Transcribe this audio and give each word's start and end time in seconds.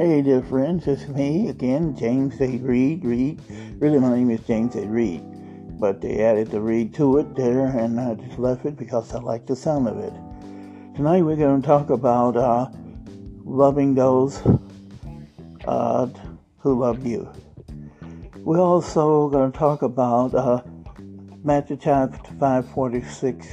Hey, 0.00 0.22
dear 0.22 0.40
friends, 0.40 0.86
it's 0.86 1.06
me 1.08 1.50
again, 1.50 1.94
James 1.94 2.40
A. 2.40 2.56
Reed. 2.56 3.04
Reed. 3.04 3.38
Really, 3.80 3.98
my 3.98 4.16
name 4.16 4.30
is 4.30 4.40
James 4.46 4.74
A. 4.76 4.86
Reed, 4.86 5.22
but 5.78 6.00
they 6.00 6.24
added 6.24 6.50
the 6.50 6.58
Reed 6.58 6.94
to 6.94 7.18
it 7.18 7.36
there, 7.36 7.66
and 7.66 8.00
I 8.00 8.14
just 8.14 8.38
left 8.38 8.64
it 8.64 8.78
because 8.78 9.12
I 9.12 9.18
like 9.18 9.44
the 9.44 9.54
sound 9.54 9.88
of 9.88 9.98
it. 9.98 10.14
Tonight, 10.96 11.20
we're 11.20 11.36
going 11.36 11.60
to 11.60 11.66
talk 11.66 11.90
about 11.90 12.34
uh, 12.34 12.70
loving 13.44 13.94
those 13.94 14.40
uh, 15.66 16.06
who 16.60 16.80
love 16.80 17.06
you. 17.06 17.30
We're 18.38 18.58
also 18.58 19.28
going 19.28 19.52
to 19.52 19.58
talk 19.58 19.82
about 19.82 20.34
uh, 20.34 20.62
Matthew 21.44 21.76
chapter 21.76 22.32
5, 22.38 22.68
46. 22.70 23.46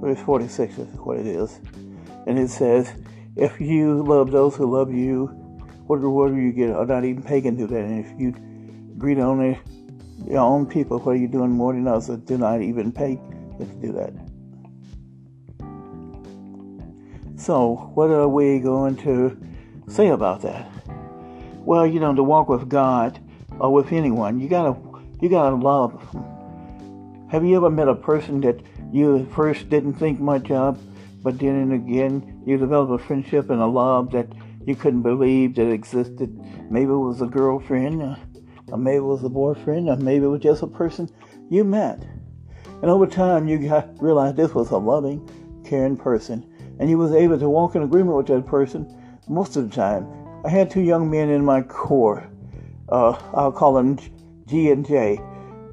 Verse 0.00 0.20
46 0.22 0.78
is 0.78 0.88
what 0.96 1.18
it 1.18 1.26
is. 1.28 1.60
And 2.26 2.36
it 2.36 2.50
says, 2.50 2.92
If 3.38 3.60
you 3.60 4.02
love 4.02 4.32
those 4.32 4.56
who 4.56 4.68
love 4.68 4.92
you, 4.92 5.26
what 5.86 6.00
reward 6.00 6.34
do 6.34 6.40
you 6.40 6.50
get? 6.50 6.70
Or 6.70 6.84
not 6.84 7.04
even 7.04 7.22
pagan 7.22 7.54
do 7.54 7.68
that. 7.68 7.80
And 7.84 8.04
if 8.04 8.20
you 8.20 8.32
greet 8.98 9.18
only 9.18 9.60
your 10.26 10.40
own 10.40 10.66
people, 10.66 10.98
what 10.98 11.12
are 11.12 11.18
you 11.18 11.28
doing 11.28 11.52
more 11.52 11.72
than 11.72 11.86
others 11.86 12.08
that 12.08 12.26
do 12.26 12.36
not 12.36 12.60
even 12.62 12.90
pay 12.90 13.10
you 13.60 13.64
do 13.80 13.92
that? 13.92 14.12
So, 17.40 17.92
what 17.94 18.10
are 18.10 18.26
we 18.26 18.58
going 18.58 18.96
to 18.96 19.40
say 19.86 20.08
about 20.08 20.42
that? 20.42 20.68
Well, 21.64 21.86
you 21.86 22.00
know, 22.00 22.12
to 22.16 22.24
walk 22.24 22.48
with 22.48 22.68
God 22.68 23.20
or 23.60 23.72
with 23.72 23.92
anyone, 23.92 24.40
you 24.40 24.48
gotta 24.48 24.76
you 25.20 25.28
gotta 25.28 25.54
love. 25.54 26.02
Have 27.30 27.44
you 27.44 27.56
ever 27.56 27.70
met 27.70 27.86
a 27.86 27.94
person 27.94 28.40
that 28.40 28.60
you 28.92 29.18
at 29.18 29.30
first 29.30 29.70
didn't 29.70 29.94
think 29.94 30.18
much 30.18 30.50
of, 30.50 30.82
but 31.22 31.38
then 31.38 31.56
and 31.56 31.72
again 31.72 32.42
you 32.46 32.56
develop 32.56 32.90
a 32.90 33.04
friendship 33.04 33.50
and 33.50 33.60
a 33.60 33.66
love 33.66 34.10
that 34.12 34.28
you 34.66 34.74
couldn't 34.74 35.02
believe 35.02 35.54
that 35.56 35.70
existed? 35.70 36.38
Maybe 36.70 36.90
it 36.90 36.96
was 36.96 37.22
a 37.22 37.26
girlfriend, 37.26 38.02
uh, 38.02 38.16
or 38.70 38.78
maybe 38.78 38.98
it 38.98 39.00
was 39.00 39.24
a 39.24 39.28
boyfriend, 39.28 39.88
or 39.88 39.96
maybe 39.96 40.24
it 40.24 40.28
was 40.28 40.42
just 40.42 40.62
a 40.62 40.66
person 40.66 41.08
you 41.50 41.64
met. 41.64 42.02
And 42.82 42.90
over 42.90 43.06
time, 43.06 43.48
you 43.48 43.58
got 43.58 44.00
realized 44.00 44.36
this 44.36 44.54
was 44.54 44.70
a 44.70 44.76
loving, 44.76 45.28
caring 45.64 45.96
person, 45.96 46.46
and 46.78 46.88
you 46.88 46.98
was 46.98 47.12
able 47.12 47.38
to 47.38 47.48
walk 47.48 47.74
in 47.74 47.82
agreement 47.82 48.16
with 48.16 48.26
that 48.26 48.46
person 48.46 48.94
most 49.28 49.56
of 49.56 49.68
the 49.68 49.74
time. 49.74 50.06
I 50.44 50.48
had 50.48 50.70
two 50.70 50.82
young 50.82 51.10
men 51.10 51.30
in 51.30 51.44
my 51.44 51.62
corps. 51.62 52.30
Uh, 52.88 53.18
I'll 53.34 53.52
call 53.52 53.74
them 53.74 53.98
G 54.46 54.70
and 54.70 54.86
J. 54.86 55.20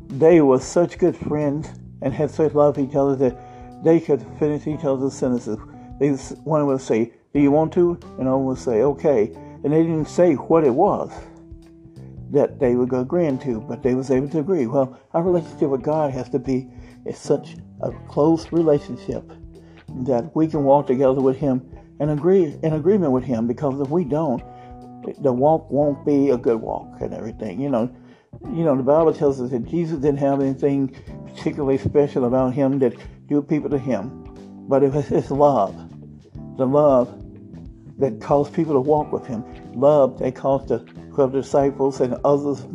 They 0.08 0.42
were 0.42 0.60
such 0.60 0.98
good 0.98 1.16
friends 1.16 1.70
and 2.02 2.14
had 2.14 2.32
such 2.32 2.54
love 2.54 2.76
for 2.76 2.82
each 2.82 2.96
other 2.96 3.16
that 3.18 3.38
they 3.86 4.00
could 4.00 4.26
finish 4.40 4.68
each 4.68 4.84
other's 4.84 5.14
sentences. 5.14 5.58
They 6.00 6.10
one 6.44 6.66
would 6.66 6.82
say, 6.82 7.14
"Do 7.34 7.40
you 7.40 7.52
want 7.52 7.72
to?" 7.74 7.98
and 8.18 8.28
one 8.30 8.46
would 8.46 8.58
say, 8.58 8.82
"Okay," 8.82 9.32
and 9.64 9.72
they 9.72 9.84
didn't 9.84 10.08
say 10.08 10.34
what 10.34 10.66
it 10.66 10.74
was 10.74 11.12
that 12.32 12.60
they 12.60 12.76
were 12.76 12.88
agreeing 13.00 13.38
to, 13.38 13.62
but 13.62 13.84
they 13.84 13.94
was 13.94 14.12
able 14.12 14.28
to 14.30 14.40
agree. 14.40 14.66
Well, 14.66 14.98
our 15.14 15.24
relationship 15.24 15.70
with 15.70 15.84
God 15.84 16.12
has 16.12 16.28
to 16.30 16.40
be 16.40 16.68
such 17.14 17.56
a 17.82 17.92
close 18.10 18.52
relationship 18.52 19.32
that 20.08 20.36
we 20.36 20.48
can 20.48 20.64
walk 20.64 20.88
together 20.88 21.22
with 21.22 21.38
Him 21.38 21.62
and 22.00 22.10
agree 22.10 22.58
in 22.64 22.74
agreement 22.74 23.12
with 23.12 23.24
Him. 23.24 23.48
Because 23.48 23.80
if 23.80 23.90
we 23.90 24.04
don't, 24.04 24.44
the 25.22 25.32
walk 25.32 25.70
won't 25.72 26.04
be 26.04 26.32
a 26.32 26.38
good 26.38 26.60
walk 26.60 27.00
and 27.00 27.14
everything. 27.14 27.62
You 27.62 27.70
know, 27.70 27.90
you 28.44 28.64
know, 28.64 28.76
the 28.76 28.84
Bible 28.84 29.14
tells 29.14 29.40
us 29.40 29.52
that 29.52 29.66
Jesus 29.66 30.00
didn't 30.00 30.18
have 30.18 30.42
anything 30.42 30.94
particularly 31.28 31.78
special 31.78 32.26
about 32.26 32.54
him 32.54 32.80
that 32.80 32.94
drew 33.28 33.42
people 33.42 33.70
to 33.70 33.78
him, 33.78 34.66
but 34.68 34.84
it 34.84 34.94
was 34.94 35.08
his 35.08 35.32
love, 35.32 35.76
the 36.58 36.66
love 36.66 37.14
that 37.98 38.20
caused 38.22 38.54
people 38.54 38.74
to 38.74 38.80
walk 38.80 39.12
with 39.12 39.26
him, 39.26 39.44
love 39.74 40.20
that 40.20 40.36
caused 40.36 40.68
the 40.68 40.80
12 41.14 41.32
disciples 41.32 42.02
and 42.02 42.16
others, 42.26 42.66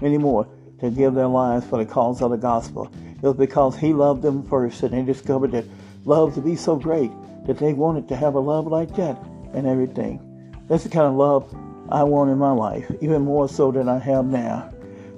many 0.00 0.18
more, 0.18 0.48
to 0.80 0.90
give 0.90 1.14
their 1.14 1.26
lives 1.26 1.66
for 1.66 1.78
the 1.78 1.90
cause 1.90 2.20
of 2.20 2.30
the 2.30 2.36
gospel. 2.36 2.90
It 3.16 3.22
was 3.22 3.36
because 3.36 3.76
he 3.76 3.92
loved 3.92 4.22
them 4.22 4.42
first, 4.42 4.82
and 4.82 4.92
they 4.92 5.02
discovered 5.02 5.52
that 5.52 5.64
love 6.04 6.34
to 6.34 6.40
be 6.40 6.56
so 6.56 6.76
great 6.76 7.10
that 7.46 7.58
they 7.58 7.72
wanted 7.72 8.08
to 8.08 8.16
have 8.16 8.34
a 8.34 8.40
love 8.40 8.66
like 8.66 8.94
that 8.96 9.16
and 9.54 9.66
everything. 9.66 10.20
That's 10.68 10.84
the 10.84 10.90
kind 10.90 11.06
of 11.06 11.14
love 11.14 11.54
I 11.88 12.02
want 12.02 12.30
in 12.30 12.38
my 12.38 12.52
life, 12.52 12.90
even 13.00 13.22
more 13.22 13.48
so 13.48 13.70
than 13.70 13.88
I 13.88 13.98
have 13.98 14.26
now 14.26 14.72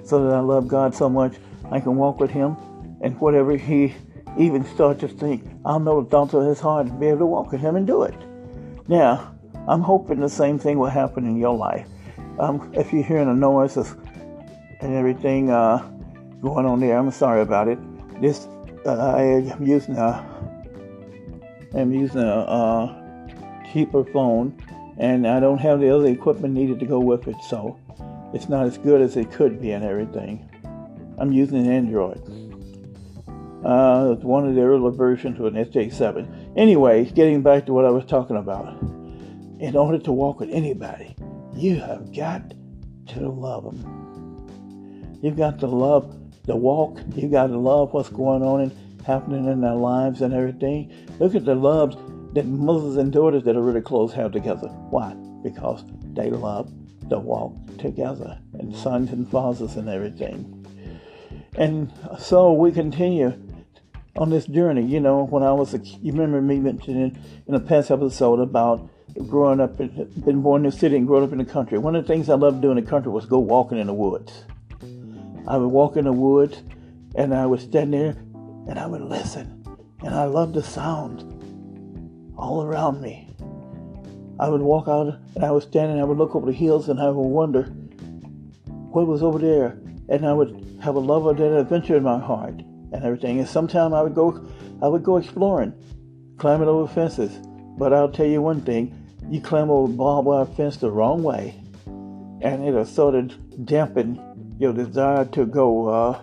so 0.09 0.25
that 0.25 0.33
I 0.33 0.39
love 0.39 0.67
God 0.67 0.95
so 0.95 1.07
much 1.07 1.35
I 1.71 1.79
can 1.79 1.95
walk 1.95 2.19
with 2.19 2.31
Him 2.31 2.57
and 3.01 3.17
whatever 3.21 3.55
He 3.55 3.93
even 4.37 4.65
start 4.65 4.99
to 4.99 5.07
think, 5.07 5.43
I'll 5.65 5.79
know 5.79 6.01
the 6.01 6.09
thoughts 6.09 6.33
of 6.33 6.45
His 6.45 6.59
heart 6.59 6.99
be 6.99 7.07
able 7.07 7.19
to 7.19 7.25
walk 7.25 7.51
with 7.51 7.61
Him 7.61 7.75
and 7.75 7.85
do 7.87 8.03
it. 8.03 8.15
Now, 8.87 9.35
I'm 9.67 9.81
hoping 9.81 10.19
the 10.19 10.29
same 10.29 10.57
thing 10.57 10.79
will 10.79 10.87
happen 10.87 11.25
in 11.25 11.37
your 11.37 11.55
life. 11.55 11.87
Um, 12.39 12.71
if 12.73 12.93
you're 12.93 13.03
hearing 13.03 13.29
a 13.29 13.33
noise 13.33 13.77
and 13.77 14.95
everything 14.95 15.51
uh, 15.51 15.77
going 16.41 16.65
on 16.65 16.79
there, 16.79 16.97
I'm 16.97 17.11
sorry 17.11 17.41
about 17.41 17.67
it. 17.67 17.77
This 18.21 18.47
uh, 18.85 18.95
I 18.95 19.21
am 19.21 19.65
using 19.65 19.97
a 19.97 20.25
I'm 21.75 21.93
using 21.93 22.21
a 22.21 22.39
uh, 22.39 23.27
cheaper 23.71 24.03
phone, 24.05 24.57
and 24.97 25.27
I 25.27 25.39
don't 25.39 25.59
have 25.59 25.79
the 25.79 25.93
other 25.95 26.07
equipment 26.07 26.53
needed 26.53 26.79
to 26.79 26.85
go 26.85 26.99
with 26.99 27.27
it, 27.27 27.35
so 27.47 27.77
it's 28.33 28.49
not 28.49 28.65
as 28.65 28.77
good 28.77 29.01
as 29.01 29.17
it 29.17 29.31
could 29.31 29.61
be 29.61 29.71
and 29.71 29.83
everything. 29.83 30.49
I'm 31.19 31.31
using 31.31 31.57
an 31.57 31.71
Android. 31.71 32.48
Uh, 33.63 34.15
of 34.15 34.21
the 34.21 34.61
earlier 34.61 34.91
versions 34.91 35.37
of 35.37 35.45
an 35.45 35.65
SJ7. 35.65 36.55
Anyway, 36.55 37.03
getting 37.11 37.41
back 37.41 37.65
to 37.65 37.73
what 37.73 37.85
I 37.85 37.89
was 37.89 38.05
talking 38.05 38.37
about. 38.37 38.81
In 39.59 39.75
order 39.75 39.99
to 39.99 40.11
walk 40.13 40.39
with 40.39 40.49
anybody, 40.49 41.13
you 41.53 41.77
have 41.81 42.15
got 42.15 42.53
to 43.07 43.27
love 43.27 43.65
them. 43.65 45.19
You've 45.21 45.35
got 45.35 45.59
to 45.59 45.67
love 45.67 46.17
the 46.45 46.55
walk. 46.55 46.99
You've 47.15 47.31
got 47.31 47.47
to 47.47 47.57
love 47.57 47.93
what's 47.93 48.07
going 48.07 48.43
on 48.43 48.61
and 48.61 49.05
happening 49.05 49.45
in 49.45 49.59
their 49.59 49.75
lives 49.75 50.21
and 50.21 50.33
everything. 50.33 50.93
Look 51.19 51.35
at 51.35 51.43
the 51.43 51.55
loves 51.55 51.97
that 52.33 52.45
mothers 52.45 52.95
and 52.95 53.11
daughters 53.11 53.43
that 53.43 53.57
are 53.57 53.61
really 53.61 53.81
close 53.81 54.13
have 54.13 54.31
together. 54.31 54.67
Why? 54.89 55.13
Because 55.43 55.83
they 56.13 56.29
love 56.29 56.71
to 57.09 57.19
walk 57.19 57.55
together, 57.77 58.39
and 58.53 58.75
sons 58.75 59.11
and 59.11 59.29
fathers 59.29 59.75
and 59.75 59.89
everything. 59.89 60.55
And 61.55 61.91
so 62.19 62.53
we 62.53 62.71
continue 62.71 63.31
on 64.15 64.29
this 64.29 64.45
journey. 64.45 64.85
You 64.85 64.99
know, 64.99 65.25
when 65.25 65.43
I 65.43 65.51
was 65.51 65.73
a, 65.73 65.79
you 65.79 66.11
remember 66.11 66.41
me 66.41 66.59
mentioning 66.59 67.17
in 67.47 67.55
a 67.55 67.59
past 67.59 67.91
episode 67.91 68.39
about 68.39 68.89
growing 69.27 69.59
up, 69.59 69.79
in, 69.79 70.11
been 70.25 70.41
born 70.41 70.65
in 70.65 70.71
the 70.71 70.77
city 70.77 70.95
and 70.95 71.07
growing 71.07 71.23
up 71.23 71.31
in 71.31 71.37
the 71.37 71.45
country. 71.45 71.77
One 71.77 71.95
of 71.95 72.05
the 72.05 72.13
things 72.13 72.29
I 72.29 72.35
loved 72.35 72.61
doing 72.61 72.77
in 72.77 72.83
the 72.83 72.89
country 72.89 73.11
was 73.11 73.25
go 73.25 73.39
walking 73.39 73.77
in 73.77 73.87
the 73.87 73.93
woods. 73.93 74.43
I 75.47 75.57
would 75.57 75.67
walk 75.67 75.97
in 75.97 76.05
the 76.05 76.13
woods, 76.13 76.61
and 77.15 77.33
I 77.33 77.45
would 77.45 77.61
stand 77.61 77.93
there, 77.93 78.15
and 78.67 78.77
I 78.77 78.85
would 78.85 79.01
listen, 79.01 79.63
and 80.03 80.13
I 80.13 80.25
loved 80.25 80.53
the 80.53 80.63
sound 80.63 81.23
all 82.37 82.63
around 82.63 83.01
me. 83.01 83.29
I 84.39 84.47
would 84.47 84.61
walk 84.61 84.87
out 84.87 85.19
and 85.35 85.43
I 85.43 85.51
would 85.51 85.63
stand 85.63 85.91
and 85.91 85.99
I 85.99 86.05
would 86.05 86.17
look 86.17 86.33
over 86.33 86.45
the 86.45 86.53
hills 86.53 86.87
and 86.87 86.99
I 87.01 87.09
would 87.09 87.21
wonder 87.21 87.63
what 88.91 89.05
was 89.05 89.21
over 89.21 89.37
there. 89.37 89.77
And 90.07 90.25
I 90.25 90.31
would 90.31 90.79
have 90.81 90.95
a 90.95 90.99
love 90.99 91.25
of 91.25 91.37
that 91.37 91.59
adventure 91.59 91.97
in 91.97 92.03
my 92.03 92.17
heart 92.17 92.61
and 92.91 93.03
everything. 93.03 93.39
And 93.39 93.47
sometime 93.47 93.93
I 93.93 94.01
would 94.01 94.15
go 94.15 94.45
I 94.81 94.87
would 94.87 95.03
go 95.03 95.17
exploring, 95.17 95.73
climbing 96.37 96.67
over 96.67 96.91
fences. 96.91 97.37
But 97.77 97.93
I'll 97.93 98.11
tell 98.11 98.25
you 98.25 98.41
one 98.41 98.61
thing, 98.61 98.95
you 99.29 99.41
climb 99.41 99.69
over 99.69 99.91
barbed 99.91 100.25
wire 100.25 100.45
fence 100.45 100.77
the 100.77 100.91
wrong 100.91 101.23
way 101.23 101.55
and 102.41 102.65
it'll 102.65 102.85
sort 102.85 103.15
of 103.15 103.65
dampen 103.65 104.55
your 104.59 104.73
desire 104.73 105.25
to 105.25 105.45
go 105.45 105.87
uh, 105.87 106.21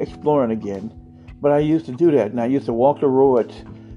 exploring 0.00 0.50
again. 0.50 0.92
But 1.40 1.52
I 1.52 1.58
used 1.58 1.86
to 1.86 1.92
do 1.92 2.10
that 2.12 2.30
and 2.30 2.40
I 2.40 2.46
used 2.46 2.66
to 2.66 2.72
walk 2.72 3.00
the 3.00 3.08
roads. 3.08 3.54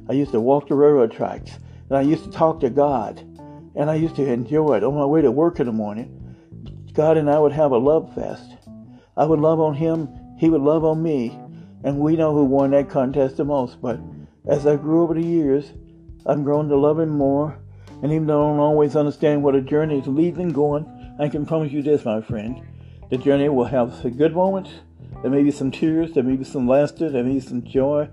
I 0.09 0.13
used 0.13 0.31
to 0.31 0.39
walk 0.39 0.67
the 0.67 0.75
railroad 0.75 1.11
tracks. 1.11 1.51
And 1.89 1.97
I 1.97 2.01
used 2.01 2.23
to 2.23 2.31
talk 2.31 2.59
to 2.61 2.69
God. 2.69 3.19
And 3.75 3.89
I 3.89 3.95
used 3.95 4.15
to 4.15 4.25
enjoy 4.25 4.77
it. 4.77 4.83
On 4.83 4.95
my 4.95 5.05
way 5.05 5.21
to 5.21 5.31
work 5.31 5.59
in 5.59 5.65
the 5.65 5.71
morning, 5.71 6.21
God 6.93 7.17
and 7.17 7.29
I 7.29 7.37
would 7.39 7.51
have 7.51 7.71
a 7.71 7.77
love 7.77 8.13
fest. 8.15 8.53
I 9.17 9.25
would 9.25 9.39
love 9.39 9.59
on 9.59 9.73
him, 9.73 10.09
he 10.37 10.49
would 10.49 10.61
love 10.61 10.85
on 10.85 11.03
me. 11.03 11.37
And 11.85 11.99
we 11.99 12.15
know 12.15 12.33
who 12.33 12.43
won 12.43 12.71
that 12.71 12.89
contest 12.89 13.37
the 13.37 13.45
most. 13.45 13.79
But 13.79 13.99
as 14.47 14.65
I 14.65 14.75
grew 14.75 15.03
over 15.03 15.13
the 15.13 15.23
years, 15.23 15.71
I've 16.25 16.43
grown 16.43 16.67
to 16.69 16.75
love 16.75 16.99
him 16.99 17.09
more. 17.09 17.59
And 18.01 18.11
even 18.11 18.25
though 18.25 18.43
I 18.43 18.49
don't 18.49 18.59
always 18.59 18.95
understand 18.95 19.43
what 19.43 19.53
a 19.53 19.61
journey 19.61 19.99
is 19.99 20.07
leading 20.07 20.49
going, 20.49 21.15
I 21.19 21.29
can 21.29 21.45
promise 21.45 21.71
you 21.71 21.83
this, 21.83 22.03
my 22.03 22.21
friend. 22.21 22.61
The 23.11 23.17
journey 23.17 23.49
will 23.49 23.65
have 23.65 23.93
some 24.01 24.17
good 24.17 24.33
moments. 24.33 24.71
There 25.21 25.29
may 25.29 25.43
be 25.43 25.51
some 25.51 25.69
tears. 25.69 26.11
There 26.13 26.23
may 26.23 26.35
be 26.35 26.43
some 26.43 26.67
laughter. 26.67 27.07
There 27.07 27.23
may 27.23 27.33
be 27.33 27.39
some 27.39 27.63
joy. 27.63 28.09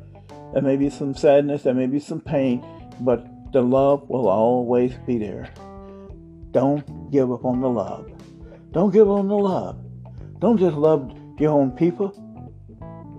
There 0.52 0.62
may 0.62 0.76
be 0.76 0.90
some 0.90 1.14
sadness. 1.14 1.62
There 1.62 1.72
may 1.72 1.86
be 1.86 1.98
some 1.98 2.20
pain. 2.20 2.62
But 3.00 3.26
the 3.52 3.62
love 3.62 4.06
will 4.10 4.28
always 4.28 4.92
be 5.06 5.16
there. 5.16 5.48
Don't 6.50 7.10
give 7.10 7.32
up 7.32 7.46
on 7.46 7.62
the 7.62 7.70
love. 7.70 8.12
Don't 8.72 8.92
give 8.92 9.10
up 9.10 9.20
on 9.20 9.28
the 9.28 9.36
love. 9.36 9.78
Don't 10.40 10.58
just 10.58 10.76
love 10.76 11.18
your 11.38 11.52
own 11.52 11.70
people. 11.70 12.14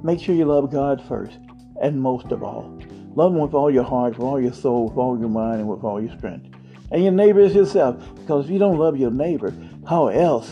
Make 0.04 0.20
sure 0.20 0.36
you 0.36 0.46
love 0.46 0.70
God 0.70 1.02
first, 1.08 1.40
and 1.82 2.02
most 2.02 2.32
of 2.32 2.44
all, 2.44 2.78
love 3.16 3.34
Him 3.34 3.40
with 3.40 3.54
all 3.54 3.72
your 3.72 3.84
heart, 3.86 4.18
with 4.18 4.28
all 4.28 4.40
your 4.40 4.54
soul, 4.54 4.90
with 4.90 4.98
all 4.98 5.18
your 5.18 5.30
mind, 5.30 5.62
and 5.62 5.70
with 5.70 5.84
all 5.84 6.02
your 6.02 6.16
strength. 6.18 6.54
And 6.92 7.04
your 7.04 7.14
neighbor 7.14 7.40
is 7.40 7.56
yourself. 7.56 7.98
Because 8.16 8.46
if 8.46 8.52
you 8.52 8.60
don't 8.60 8.78
love 8.78 8.98
your 8.98 9.12
neighbor, 9.12 9.54
how 9.88 10.10
else 10.10 10.52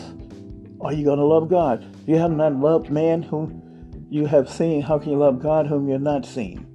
are 0.80 0.92
you 0.92 1.04
going 1.04 1.18
to 1.18 1.24
love 1.24 1.48
God? 1.48 1.84
If 2.02 2.08
you 2.08 2.16
have 2.16 2.32
not 2.32 2.56
loved 2.56 2.90
man 2.90 3.22
whom 3.22 3.62
you 4.10 4.26
have 4.26 4.50
seen, 4.50 4.82
how 4.82 4.98
can 4.98 5.12
you 5.12 5.18
love 5.18 5.40
God 5.40 5.66
whom 5.66 5.88
you're 5.88 5.98
not 5.98 6.26
seen? 6.26 6.66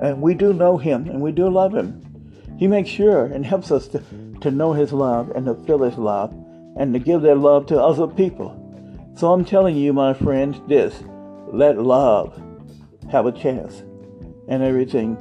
And 0.00 0.22
we 0.22 0.34
do 0.34 0.52
know 0.52 0.78
him 0.78 1.08
and 1.08 1.20
we 1.20 1.32
do 1.32 1.48
love 1.48 1.74
him. 1.74 2.00
He 2.58 2.66
makes 2.66 2.90
sure 2.90 3.24
and 3.24 3.44
helps 3.44 3.70
us 3.70 3.88
to, 3.88 4.02
to 4.40 4.50
know 4.50 4.72
his 4.72 4.92
love 4.92 5.30
and 5.30 5.46
to 5.46 5.54
feel 5.54 5.82
his 5.82 5.98
love 5.98 6.32
and 6.76 6.94
to 6.94 7.00
give 7.00 7.22
that 7.22 7.38
love 7.38 7.66
to 7.66 7.82
other 7.82 8.06
people. 8.06 8.56
So 9.16 9.32
I'm 9.32 9.44
telling 9.44 9.76
you, 9.76 9.92
my 9.92 10.14
friends, 10.14 10.60
this 10.68 11.02
let 11.54 11.78
love 11.78 12.40
have 13.10 13.26
a 13.26 13.32
chance 13.32 13.82
and 14.48 14.62
everything. 14.62 15.16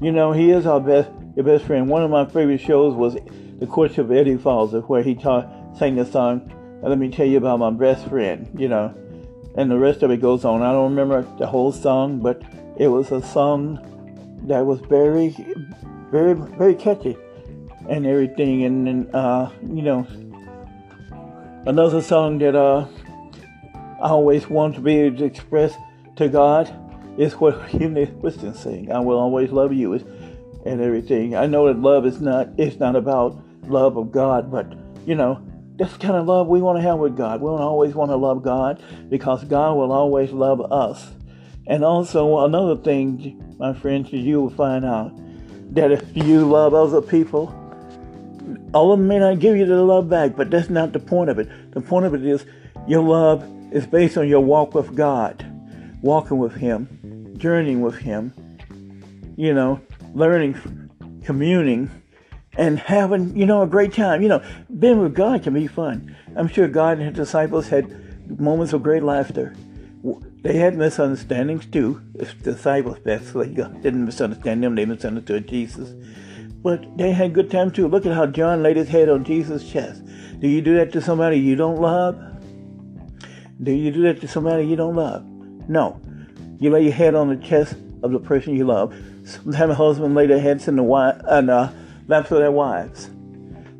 You 0.00 0.12
know, 0.12 0.32
he 0.32 0.50
is 0.50 0.66
our 0.66 0.80
best 0.80 1.10
your 1.36 1.44
best 1.44 1.64
friend. 1.64 1.88
One 1.88 2.02
of 2.02 2.10
my 2.10 2.24
favorite 2.26 2.60
shows 2.60 2.94
was 2.94 3.16
The 3.58 3.66
Courtship 3.66 4.06
of 4.06 4.12
Eddie's 4.12 4.40
Father, 4.40 4.80
where 4.82 5.02
he 5.02 5.14
taught, 5.14 5.48
sang 5.76 5.96
the 5.96 6.06
song, 6.06 6.52
Let 6.82 6.96
Me 6.96 7.10
Tell 7.10 7.26
You 7.26 7.38
About 7.38 7.58
My 7.58 7.70
Best 7.70 8.08
Friend, 8.08 8.48
you 8.56 8.68
know. 8.68 8.94
And 9.56 9.70
the 9.70 9.78
rest 9.78 10.02
of 10.02 10.10
it 10.10 10.20
goes 10.20 10.44
on. 10.44 10.62
I 10.62 10.72
don't 10.72 10.94
remember 10.94 11.22
the 11.38 11.46
whole 11.46 11.72
song, 11.72 12.20
but 12.20 12.42
it 12.76 12.88
was 12.88 13.10
a 13.10 13.22
song 13.22 13.80
that 14.46 14.64
was 14.64 14.80
very, 14.80 15.30
very, 16.10 16.34
very 16.34 16.74
catchy 16.74 17.16
and 17.88 18.06
everything. 18.06 18.64
And, 18.64 18.88
and 18.88 19.14
uh, 19.14 19.50
you 19.62 19.82
know, 19.82 20.06
another 21.66 22.00
song 22.00 22.38
that 22.38 22.54
uh, 22.54 22.86
I 24.04 24.08
always 24.08 24.50
want 24.50 24.74
to 24.74 24.82
be 24.82 25.00
able 25.00 25.16
to 25.16 25.24
express 25.24 25.74
to 26.16 26.28
God 26.28 26.70
is 27.18 27.32
what 27.36 27.54
Whitney 27.72 28.04
Houston 28.20 28.54
sing. 28.54 28.92
I 28.92 29.00
will 29.00 29.18
always 29.18 29.50
love 29.50 29.72
you 29.72 29.94
and 29.94 30.80
everything. 30.82 31.34
I 31.34 31.46
know 31.46 31.68
that 31.68 31.80
love 31.80 32.04
is 32.04 32.20
not 32.20 32.48
it's 32.58 32.76
not 32.76 32.96
about 32.96 33.42
love 33.66 33.96
of 33.96 34.12
God, 34.12 34.52
but 34.52 34.70
you 35.06 35.14
know, 35.14 35.42
that's 35.76 35.96
kind 35.96 36.16
of 36.16 36.26
love 36.26 36.48
we 36.48 36.60
want 36.60 36.76
to 36.76 36.82
have 36.82 36.98
with 36.98 37.16
God. 37.16 37.40
We 37.40 37.48
don't 37.48 37.62
always 37.62 37.94
want 37.94 38.10
to 38.10 38.16
love 38.16 38.42
God 38.42 38.82
because 39.08 39.42
God 39.44 39.78
will 39.78 39.90
always 39.90 40.32
love 40.32 40.60
us. 40.70 41.10
And 41.66 41.82
also 41.82 42.44
another 42.44 42.76
thing, 42.76 43.56
my 43.58 43.72
friends, 43.72 44.12
you 44.12 44.42
will 44.42 44.50
find 44.50 44.84
out 44.84 45.12
that 45.74 45.90
if 45.90 46.14
you 46.14 46.44
love 46.44 46.74
other 46.74 47.00
people, 47.00 47.48
all 48.74 48.92
of 48.92 48.98
them 48.98 49.08
may 49.08 49.18
not 49.18 49.38
give 49.38 49.56
you 49.56 49.64
the 49.64 49.82
love 49.82 50.10
back, 50.10 50.36
but 50.36 50.50
that's 50.50 50.68
not 50.68 50.92
the 50.92 51.00
point 51.00 51.30
of 51.30 51.38
it. 51.38 51.72
The 51.72 51.80
point 51.80 52.04
of 52.04 52.12
it 52.12 52.22
is 52.22 52.44
your 52.86 53.02
love 53.02 53.50
is 53.74 53.86
based 53.88 54.16
on 54.16 54.28
your 54.28 54.40
walk 54.40 54.72
with 54.72 54.94
God, 54.94 55.44
walking 56.00 56.38
with 56.38 56.54
Him, 56.54 57.34
journeying 57.36 57.80
with 57.80 57.96
Him, 57.96 58.32
you 59.36 59.52
know, 59.52 59.80
learning, 60.14 60.88
communing, 61.24 61.90
and 62.56 62.78
having, 62.78 63.36
you 63.36 63.44
know, 63.44 63.62
a 63.62 63.66
great 63.66 63.92
time. 63.92 64.22
You 64.22 64.28
know, 64.28 64.42
being 64.78 65.00
with 65.00 65.14
God 65.14 65.42
can 65.42 65.54
be 65.54 65.66
fun. 65.66 66.16
I'm 66.36 66.46
sure 66.46 66.68
God 66.68 66.98
and 66.98 67.08
his 67.08 67.16
disciples 67.16 67.68
had 67.68 68.40
moments 68.40 68.72
of 68.72 68.84
great 68.84 69.02
laughter. 69.02 69.56
They 70.42 70.58
had 70.58 70.76
misunderstandings 70.76 71.66
too. 71.66 72.00
The 72.14 72.26
disciples 72.26 73.00
basically 73.00 73.48
didn't 73.48 74.04
misunderstand 74.04 74.62
them, 74.62 74.76
they 74.76 74.84
misunderstood 74.84 75.48
Jesus. 75.48 75.94
But 76.62 76.96
they 76.96 77.10
had 77.10 77.34
good 77.34 77.50
time 77.50 77.72
too. 77.72 77.88
Look 77.88 78.06
at 78.06 78.14
how 78.14 78.26
John 78.26 78.62
laid 78.62 78.76
his 78.76 78.88
head 78.88 79.08
on 79.08 79.24
Jesus' 79.24 79.68
chest. 79.68 80.02
Do 80.38 80.46
you 80.46 80.62
do 80.62 80.76
that 80.76 80.92
to 80.92 81.00
somebody 81.00 81.38
you 81.38 81.56
don't 81.56 81.80
love? 81.80 82.33
Do 83.62 83.72
you 83.72 83.90
do 83.92 84.02
that 84.02 84.20
to 84.20 84.28
somebody 84.28 84.66
you 84.66 84.76
don't 84.76 84.96
love? 84.96 85.24
No. 85.68 86.00
You 86.58 86.70
lay 86.70 86.84
your 86.84 86.92
head 86.92 87.14
on 87.14 87.28
the 87.28 87.36
chest 87.36 87.76
of 88.02 88.12
the 88.12 88.18
person 88.18 88.56
you 88.56 88.64
love. 88.64 88.94
Sometimes 89.24 89.76
husbands 89.76 90.16
lay 90.16 90.26
their 90.26 90.40
heads 90.40 90.68
in 90.68 90.76
the 90.76 90.82
wife, 90.82 91.20
and, 91.26 91.50
uh, 91.50 91.70
laps 92.08 92.30
of 92.30 92.38
their 92.38 92.52
wives. 92.52 93.10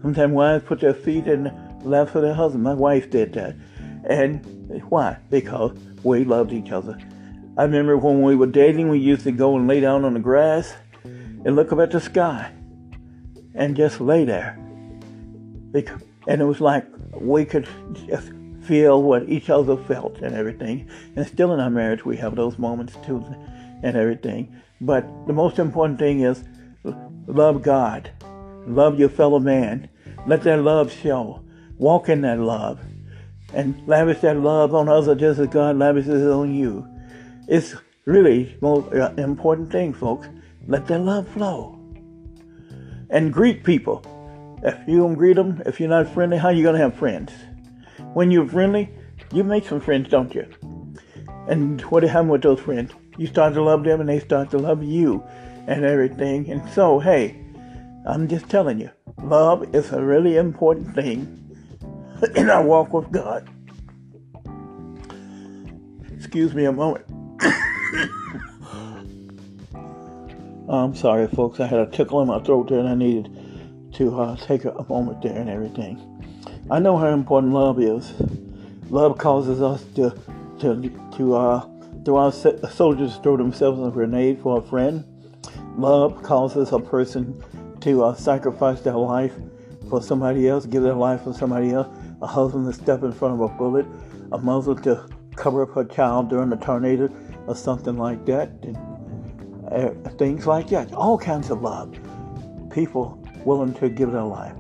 Sometimes 0.01 0.33
wives 0.33 0.65
put 0.65 0.81
their 0.81 0.95
feet 0.95 1.27
in 1.27 1.45
the 1.45 1.89
laps 1.89 2.15
of 2.15 2.23
their 2.23 2.35
husband. 2.35 2.63
My 2.63 2.75
wife 2.75 3.11
did 3.11 3.33
that. 3.35 3.57
And 4.05 4.45
why? 4.89 5.19
Because 5.31 5.73
we 6.03 6.25
loved 6.25 6.53
each 6.53 6.71
other. 6.71 6.99
I 7.57 7.63
remember 7.63 7.97
when 7.97 8.23
we 8.23 8.37
were 8.37 8.47
dating, 8.47 8.89
we 8.89 8.99
used 8.99 9.25
to 9.25 9.33
go 9.33 9.57
and 9.57 9.67
lay 9.67 9.81
down 9.81 10.05
on 10.05 10.15
the 10.15 10.21
grass 10.21 10.75
and 11.05 11.57
look 11.57 11.73
up 11.73 11.79
at 11.79 11.91
the 11.91 12.01
sky 12.01 12.51
and 13.55 13.77
just 13.77 14.01
lay 14.01 14.25
there. 14.25 14.59
And 16.27 16.41
it 16.41 16.45
was 16.45 16.61
like 16.61 16.87
we 17.13 17.45
could 17.45 17.69
just 18.07 18.31
feel 18.65 19.03
what 19.03 19.29
each 19.29 19.51
other 19.51 19.77
felt 19.77 20.19
and 20.19 20.35
everything. 20.35 20.89
And 21.17 21.27
still 21.27 21.53
in 21.53 21.61
our 21.61 21.71
marriage, 21.71 22.05
we 22.05 22.17
have 22.17 22.37
those 22.37 22.59
moments 22.59 22.97
too 23.05 23.25
and 23.83 23.97
everything. 23.97 24.55
But 24.81 25.05
the 25.27 25.33
most 25.33 25.59
important 25.59 25.99
thing 25.99 26.21
is 26.21 26.45
love 27.27 27.63
God, 27.63 28.11
love 28.67 28.99
your 28.99 29.09
fellow 29.09 29.39
man, 29.39 29.89
let 30.27 30.43
that 30.43 30.63
love 30.63 30.93
show, 30.93 31.43
walk 31.79 32.09
in 32.09 32.23
that 32.23 32.39
love, 32.39 32.81
and 33.53 33.87
lavish 33.87 34.21
that 34.21 34.39
love 34.39 34.75
on 34.75 34.89
others 34.89 35.19
just 35.19 35.41
as 35.41 35.49
God 35.49 35.77
lavishes 35.77 36.23
it 36.23 36.31
on 36.31 36.55
you. 36.55 36.87
It's 37.47 37.75
really 38.05 38.57
most 38.61 38.93
uh, 38.93 39.13
important 39.19 39.71
thing, 39.71 39.93
folks. 39.93 40.29
Let 40.67 40.87
that 40.87 41.01
love 41.01 41.29
flow. 41.29 41.79
And 43.11 43.33
greet 43.33 43.65
people. 43.65 44.03
If 44.63 44.89
you 44.89 44.99
don't 44.99 45.15
greet 45.15 45.37
them, 45.37 45.63
if 45.67 45.79
you're 45.79 45.91
not 45.91 46.09
friendly, 46.09 46.39
how 46.39 46.49
are 46.49 46.53
you 46.53 46.63
going 46.63 46.75
to 46.75 46.81
have 46.81 46.97
friends? 46.97 47.33
When 48.15 48.31
you're 48.31 48.49
friendly, 48.49 48.91
you 49.33 49.43
make 49.43 49.67
some 49.67 49.81
friends, 49.81 50.09
don't 50.09 50.33
you? 50.33 50.47
And 51.49 51.81
what 51.83 52.05
happened 52.05 52.31
with 52.31 52.43
those 52.43 52.61
friends? 52.61 52.93
You 53.19 53.27
start 53.27 53.55
to 53.55 53.63
love 53.63 53.83
them 53.83 54.01
and 54.01 54.09
they 54.09 54.21
start 54.21 54.53
to 54.53 54.59
love 54.59 54.85
you 54.85 55.25
and 55.67 55.85
everything. 55.85 56.49
And 56.49 56.69
so, 56.71 57.01
hey, 57.01 57.45
I'm 58.07 58.29
just 58.29 58.49
telling 58.49 58.79
you, 58.79 58.91
love 59.21 59.75
is 59.75 59.91
a 59.91 60.01
really 60.01 60.37
important 60.37 60.95
thing 60.95 61.57
in 62.37 62.51
our 62.51 62.63
walk 62.63 62.93
with 62.93 63.11
God. 63.11 63.51
Excuse 66.13 66.55
me 66.55 66.67
a 66.67 66.73
moment. 66.73 67.05
I'm 70.69 70.95
sorry, 70.95 71.27
folks. 71.27 71.59
I 71.59 71.67
had 71.67 71.81
a 71.81 71.91
tickle 71.91 72.23
in 72.23 72.29
my 72.29 72.39
throat 72.41 72.69
there 72.69 72.79
and 72.79 72.89
I 72.89 72.95
needed 72.95 73.29
to 73.95 74.21
uh, 74.21 74.37
take 74.37 74.65
a 74.65 74.87
moment 74.89 75.21
there 75.23 75.37
and 75.37 75.51
everything. 75.51 76.14
I 76.75 76.81
know 76.81 76.97
how 76.97 77.07
important 77.07 77.53
love 77.53 77.81
is. 77.81 78.13
Love 78.91 79.17
causes 79.17 79.63
us 79.63 79.85
to 79.95 80.11
to 80.59 80.91
to 81.17 81.37
uh, 81.37 81.65
do 82.03 82.17
our 82.17 82.33
soldiers 82.33 83.15
throw 83.19 83.37
themselves 83.37 83.81
a 83.81 83.93
grenade 83.93 84.41
for 84.41 84.59
a 84.59 84.61
friend? 84.61 85.05
Love 85.79 86.21
causes 86.25 86.73
a 86.73 86.81
person 86.81 87.41
to 87.81 88.03
uh, 88.03 88.15
sacrifice 88.17 88.81
their 88.81 88.97
life 88.97 89.35
for 89.89 90.03
somebody 90.03 90.49
else, 90.49 90.67
give 90.67 90.83
their 90.83 90.95
life 90.95 91.23
for 91.23 91.33
somebody 91.33 91.71
else. 91.71 91.87
A 92.23 92.27
husband 92.27 92.67
to 92.67 92.73
step 92.73 93.05
in 93.05 93.13
front 93.13 93.35
of 93.35 93.41
a 93.41 93.49
bullet, 93.57 93.87
a 94.33 94.39
mother 94.39 94.75
to 94.75 95.09
cover 95.37 95.63
up 95.63 95.77
her 95.77 95.85
child 95.85 96.29
during 96.29 96.53
a 96.53 96.57
tornado 96.57 97.09
or 97.47 97.55
something 97.55 97.97
like 97.97 98.27
that. 98.27 98.51
And, 98.63 98.77
uh, 99.71 100.11
things 100.19 100.45
like 100.49 100.71
that. 100.71 100.93
All 100.93 101.19
kinds 101.19 101.51
of 101.51 101.63
love. 101.63 101.97
People 102.73 103.25
willing 103.45 103.75
to 103.75 103.89
give 103.89 104.11
their 104.11 104.25
life. 104.25 104.57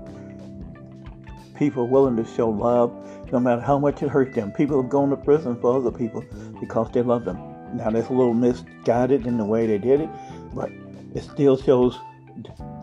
People 1.56 1.86
willing 1.88 2.16
to 2.16 2.24
show 2.24 2.48
love 2.48 2.92
no 3.32 3.38
matter 3.40 3.60
how 3.60 3.78
much 3.78 4.02
it 4.02 4.08
hurts 4.08 4.34
them. 4.34 4.52
People 4.52 4.80
have 4.80 4.90
gone 4.90 5.10
to 5.10 5.16
prison 5.16 5.58
for 5.60 5.76
other 5.76 5.90
people 5.90 6.24
because 6.60 6.90
they 6.92 7.02
love 7.02 7.24
them. 7.24 7.38
Now 7.76 7.90
that's 7.90 8.08
a 8.08 8.12
little 8.12 8.34
misguided 8.34 9.26
in 9.26 9.38
the 9.38 9.44
way 9.44 9.66
they 9.66 9.78
did 9.78 10.00
it, 10.00 10.10
but 10.54 10.70
it 11.14 11.22
still 11.22 11.56
shows 11.56 11.98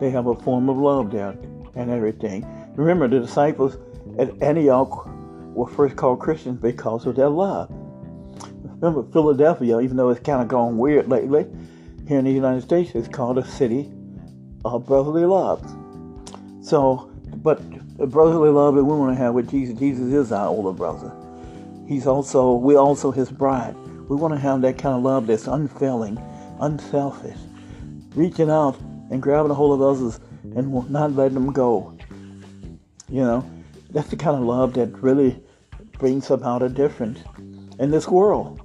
they 0.00 0.10
have 0.10 0.26
a 0.26 0.34
form 0.34 0.68
of 0.68 0.76
love 0.76 1.10
there 1.10 1.36
and 1.74 1.90
everything. 1.90 2.46
Remember, 2.74 3.08
the 3.08 3.20
disciples 3.20 3.76
at 4.18 4.42
Antioch 4.42 5.06
were 5.54 5.66
first 5.66 5.96
called 5.96 6.20
Christians 6.20 6.60
because 6.60 7.06
of 7.06 7.16
their 7.16 7.28
love. 7.28 7.70
Remember, 8.80 9.04
Philadelphia, 9.12 9.80
even 9.80 9.96
though 9.96 10.08
it's 10.10 10.20
kind 10.20 10.42
of 10.42 10.48
gone 10.48 10.76
weird 10.76 11.08
lately, 11.08 11.46
here 12.08 12.18
in 12.18 12.24
the 12.24 12.32
United 12.32 12.62
States, 12.62 12.90
it's 12.94 13.08
called 13.08 13.38
a 13.38 13.46
city 13.46 13.90
of 14.64 14.86
brotherly 14.86 15.24
love. 15.24 15.62
So, 16.62 17.10
but 17.36 17.60
the 17.96 18.06
brotherly 18.06 18.50
love 18.50 18.74
that 18.74 18.84
we 18.84 18.94
want 18.94 19.16
to 19.16 19.22
have 19.22 19.34
with 19.34 19.50
Jesus, 19.50 19.78
Jesus 19.78 20.12
is 20.12 20.32
our 20.32 20.48
older 20.48 20.72
brother. 20.72 21.12
He's 21.86 22.06
also, 22.06 22.54
we're 22.54 22.78
also 22.78 23.10
his 23.10 23.30
bride. 23.30 23.76
We 24.08 24.16
want 24.16 24.34
to 24.34 24.40
have 24.40 24.62
that 24.62 24.78
kind 24.78 24.96
of 24.96 25.02
love 25.02 25.26
that's 25.26 25.46
unfailing, 25.46 26.18
unselfish, 26.60 27.36
reaching 28.14 28.50
out 28.50 28.78
and 29.10 29.22
grabbing 29.22 29.50
a 29.50 29.54
hold 29.54 29.80
of 29.80 29.86
others 29.86 30.20
and 30.56 30.90
not 30.90 31.12
letting 31.12 31.34
them 31.34 31.52
go. 31.52 31.96
You 33.08 33.20
know, 33.20 33.50
that's 33.90 34.08
the 34.08 34.16
kind 34.16 34.36
of 34.36 34.42
love 34.42 34.74
that 34.74 34.88
really 35.02 35.38
brings 35.98 36.30
about 36.30 36.62
a 36.62 36.68
difference 36.68 37.20
in 37.78 37.90
this 37.90 38.08
world. 38.08 38.60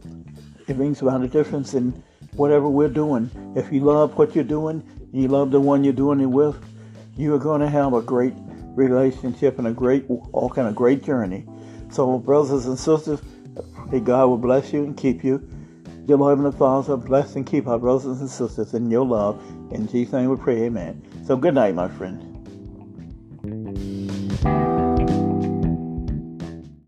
It 0.68 0.78
brings 0.78 1.02
about 1.02 1.22
a 1.22 1.28
difference 1.28 1.74
in 1.74 2.02
whatever 2.34 2.70
we're 2.70 2.88
doing. 2.88 3.30
If 3.56 3.72
you 3.72 3.82
love 3.82 4.18
what 4.18 4.36
you're 4.36 4.44
doing, 4.44 4.84
you 5.12 5.28
love 5.28 5.52
the 5.52 5.60
one 5.60 5.84
you're 5.84 5.94
doing 5.94 6.22
it 6.22 6.28
with, 6.28 6.58
you 7.18 7.34
are 7.34 7.40
going 7.40 7.62
to 7.62 7.70
have 7.70 7.94
a 7.94 8.02
great 8.02 8.34
relationship 8.78 9.58
and 9.58 9.68
a 9.68 9.72
great, 9.72 10.06
all 10.32 10.50
kind 10.50 10.68
of 10.68 10.76
great 10.76 11.04
journey. 11.04 11.46
So, 11.92 12.18
brothers 12.20 12.66
and 12.66 12.78
sisters, 12.78 13.20
may 13.92 14.00
God 14.00 14.28
will 14.28 14.38
bless 14.38 14.72
you 14.72 14.84
and 14.84 14.96
keep 14.96 15.24
you. 15.24 15.40
Dear 16.06 16.18
Lord 16.18 16.40
and 16.40 16.56
Father, 16.56 16.96
bless 16.96 17.36
and 17.36 17.46
keep 17.46 17.68
our 17.68 17.80
brothers 17.80 18.22
and 18.22 18.30
sisters 18.30 18.74
in 18.74 18.90
your 18.90 19.06
love. 19.06 19.42
In 19.72 19.88
Jesus' 19.88 20.14
name 20.14 20.30
we 20.30 20.38
pray, 20.38 20.64
amen. 20.64 21.02
So, 21.26 21.36
good 21.36 21.56
night, 21.56 21.76
my 21.76 21.90
friend. 21.90 22.27